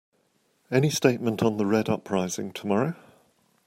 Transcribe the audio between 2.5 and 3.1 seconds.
tomorrow?